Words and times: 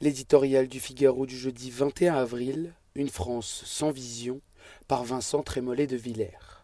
L'éditorial 0.00 0.68
du 0.68 0.78
Figaro 0.78 1.26
du 1.26 1.36
jeudi 1.36 1.72
21 1.72 2.14
avril, 2.14 2.72
Une 2.94 3.08
France 3.08 3.64
sans 3.66 3.90
vision, 3.90 4.40
par 4.86 5.02
Vincent 5.02 5.42
Trémollet 5.42 5.88
de 5.88 5.96
Villers. 5.96 6.62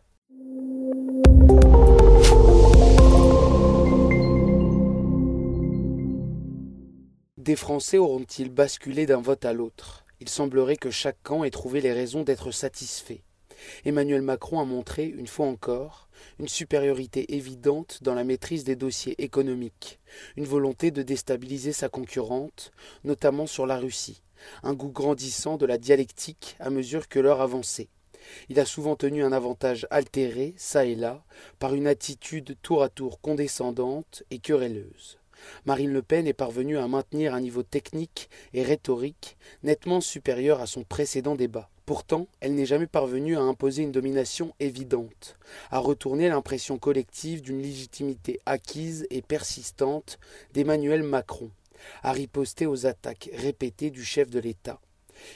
Des 7.36 7.56
Français 7.56 7.98
auront-ils 7.98 8.50
basculé 8.50 9.04
d'un 9.04 9.20
vote 9.20 9.44
à 9.44 9.52
l'autre? 9.52 10.04
Il 10.20 10.28
semblerait 10.28 10.76
que 10.76 10.92
chaque 10.92 11.20
camp 11.24 11.42
ait 11.42 11.50
trouvé 11.50 11.80
les 11.80 11.92
raisons 11.92 12.22
d'être 12.22 12.52
satisfait. 12.52 13.24
Emmanuel 13.84 14.22
Macron 14.22 14.60
a 14.60 14.64
montré, 14.64 15.06
une 15.06 15.26
fois 15.26 15.46
encore, 15.46 16.08
une 16.38 16.48
supériorité 16.48 17.34
évidente 17.34 17.98
dans 18.02 18.14
la 18.14 18.24
maîtrise 18.24 18.64
des 18.64 18.76
dossiers 18.76 19.14
économiques, 19.22 19.98
une 20.36 20.44
volonté 20.44 20.90
de 20.90 21.02
déstabiliser 21.02 21.72
sa 21.72 21.88
concurrente, 21.88 22.72
notamment 23.04 23.46
sur 23.46 23.66
la 23.66 23.78
Russie, 23.78 24.22
un 24.62 24.74
goût 24.74 24.90
grandissant 24.90 25.56
de 25.56 25.66
la 25.66 25.78
dialectique 25.78 26.56
à 26.60 26.70
mesure 26.70 27.08
que 27.08 27.18
l'heure 27.18 27.40
avançait. 27.40 27.88
Il 28.48 28.58
a 28.58 28.64
souvent 28.64 28.96
tenu 28.96 29.22
un 29.22 29.32
avantage 29.32 29.86
altéré, 29.90 30.54
çà 30.56 30.86
et 30.86 30.94
là, 30.94 31.24
par 31.58 31.74
une 31.74 31.86
attitude 31.86 32.56
tour 32.62 32.82
à 32.82 32.88
tour 32.88 33.20
condescendante 33.20 34.22
et 34.30 34.38
querelleuse. 34.38 35.18
Marine 35.66 35.92
Le 35.92 36.02
Pen 36.02 36.26
est 36.26 36.32
parvenue 36.32 36.78
à 36.78 36.88
maintenir 36.88 37.34
un 37.34 37.40
niveau 37.40 37.62
technique 37.62 38.28
et 38.52 38.62
rhétorique 38.62 39.36
nettement 39.62 40.00
supérieur 40.00 40.60
à 40.60 40.66
son 40.66 40.84
précédent 40.84 41.34
débat. 41.34 41.70
Pourtant, 41.86 42.28
elle 42.40 42.54
n'est 42.54 42.64
jamais 42.64 42.86
parvenue 42.86 43.36
à 43.36 43.42
imposer 43.42 43.82
une 43.82 43.92
domination 43.92 44.54
évidente, 44.58 45.36
à 45.70 45.78
retourner 45.78 46.28
l'impression 46.28 46.78
collective 46.78 47.42
d'une 47.42 47.60
légitimité 47.60 48.40
acquise 48.46 49.06
et 49.10 49.20
persistante 49.20 50.18
d'Emmanuel 50.54 51.02
Macron, 51.02 51.50
à 52.02 52.12
riposter 52.12 52.66
aux 52.66 52.86
attaques 52.86 53.28
répétées 53.34 53.90
du 53.90 54.02
chef 54.02 54.30
de 54.30 54.40
l'État. 54.40 54.80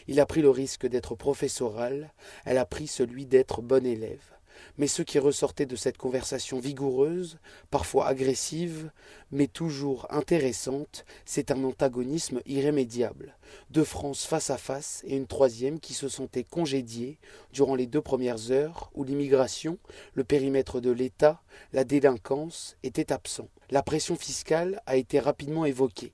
Il 0.07 0.21
a 0.21 0.27
pris 0.27 0.41
le 0.41 0.51
risque 0.51 0.87
d'être 0.87 1.15
professoral, 1.15 2.13
elle 2.47 2.59
a 2.59 2.65
pris 2.65 2.87
celui 2.87 3.27
d'être 3.27 3.61
bon 3.61 3.85
élève 3.85 4.38
mais 4.77 4.87
ce 4.87 5.03
qui 5.03 5.19
ressortait 5.19 5.67
de 5.67 5.77
cette 5.77 5.99
conversation 5.99 6.59
vigoureuse, 6.59 7.39
parfois 7.71 8.07
agressive, 8.07 8.91
mais 9.31 9.47
toujours 9.47 10.07
intéressante, 10.11 11.05
c'est 11.25 11.51
un 11.51 11.65
antagonisme 11.65 12.41
irrémédiable. 12.47 13.37
Deux 13.71 13.85
France 13.85 14.25
face 14.25 14.51
à 14.51 14.59
face 14.59 15.03
et 15.07 15.17
une 15.17 15.27
troisième 15.27 15.81
qui 15.81 15.95
se 15.95 16.09
sentait 16.09 16.45
congédiée 16.45 17.19
durant 17.53 17.75
les 17.75 17.87
deux 17.87 18.03
premières 18.03 18.51
heures 18.51 18.91
où 18.95 19.05
l'immigration, 19.05 19.79
le 20.15 20.25
périmètre 20.25 20.81
de 20.81 20.91
l'État, 20.91 21.41
la 21.73 21.85
délinquance 21.85 22.77
étaient 22.83 23.13
absents. 23.13 23.49
La 23.71 23.83
pression 23.83 24.17
fiscale 24.17 24.83
a 24.87 24.97
été 24.97 25.21
rapidement 25.21 25.65
évoquée. 25.65 26.13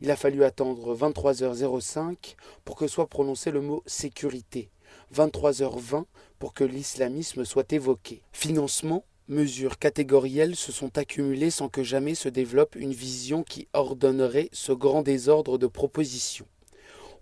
Il 0.00 0.10
a 0.10 0.16
fallu 0.16 0.44
attendre 0.44 0.96
23h05 0.96 2.36
pour 2.64 2.76
que 2.76 2.86
soit 2.86 3.08
prononcé 3.08 3.50
le 3.50 3.60
mot 3.60 3.82
sécurité. 3.86 4.70
23h20 5.14 6.04
pour 6.38 6.54
que 6.54 6.64
l'islamisme 6.64 7.44
soit 7.44 7.72
évoqué. 7.72 8.22
Financement, 8.32 9.04
mesures 9.28 9.78
catégorielles 9.78 10.56
se 10.56 10.72
sont 10.72 10.98
accumulées 10.98 11.50
sans 11.50 11.68
que 11.68 11.82
jamais 11.82 12.14
se 12.14 12.28
développe 12.28 12.76
une 12.76 12.92
vision 12.92 13.42
qui 13.42 13.68
ordonnerait 13.72 14.48
ce 14.52 14.72
grand 14.72 15.02
désordre 15.02 15.58
de 15.58 15.66
propositions 15.66 16.46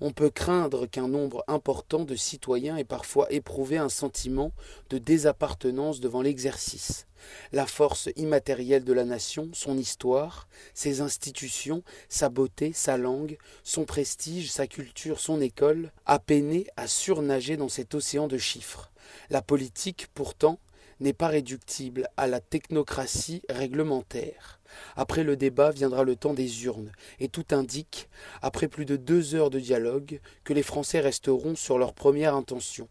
on 0.05 0.11
peut 0.11 0.29
craindre 0.29 0.85
qu'un 0.85 1.09
nombre 1.09 1.43
important 1.49 2.05
de 2.05 2.15
citoyens 2.15 2.77
ait 2.77 2.85
parfois 2.85 3.27
éprouvé 3.33 3.79
un 3.79 3.89
sentiment 3.89 4.53
de 4.91 4.99
désappartenance 4.99 5.99
devant 5.99 6.21
l'exercice. 6.21 7.07
La 7.53 7.65
force 7.65 8.11
immatérielle 8.15 8.85
de 8.85 8.93
la 8.93 9.07
nation, 9.07 9.49
son 9.55 9.79
histoire, 9.79 10.47
ses 10.75 11.01
institutions, 11.01 11.83
sa 12.11 12.29
beauté, 12.29 12.75
sa 12.75 12.99
langue, 12.99 13.39
son 13.63 13.87
prestige, 13.87 14.53
sa 14.53 14.67
culture, 14.67 15.21
son 15.21 15.41
école, 15.41 15.91
a 16.05 16.19
peiné 16.19 16.67
à 16.77 16.87
surnager 16.87 17.57
dans 17.57 17.71
cet 17.71 17.95
océan 17.95 18.29
de 18.29 18.37
chiffres. 18.37 18.93
La 19.31 19.41
politique, 19.41 20.09
pourtant, 20.13 20.59
n'est 21.01 21.13
pas 21.13 21.29
réductible 21.29 22.09
à 22.17 22.27
la 22.27 22.41
technocratie 22.41 23.43
réglementaire. 23.49 24.61
Après 24.97 25.25
le 25.25 25.37
débat 25.37 25.71
viendra 25.71 26.05
le 26.05 26.17
temps 26.17 26.35
des 26.35 26.65
urnes, 26.65 26.93
et 27.21 27.29
tout 27.29 27.47
indique, 27.51 28.09
après 28.43 28.69
plus 28.69 28.85
de 28.85 28.97
deux 28.97 29.35
heures 29.35 29.51
de 29.51 29.61
dialogue, 29.61 30.21
que 30.45 30.53
les 30.53 30.63
Français 30.63 31.01
resteront 31.01 31.55
sur 31.55 31.79
leur 31.79 31.95
première 31.95 32.35
intention. 32.35 32.89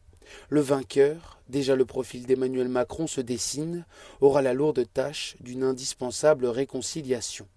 Le 0.50 0.62
vainqueur, 0.62 1.42
déjà 1.50 1.76
le 1.76 1.86
profil 1.86 2.26
d'Emmanuel 2.26 2.70
Macron 2.70 3.08
se 3.08 3.22
dessine, 3.22 3.86
aura 4.22 4.42
la 4.42 4.54
lourde 4.54 4.86
tâche 4.94 5.36
d'une 5.42 5.64
indispensable 5.64 6.46
réconciliation. 6.46 7.48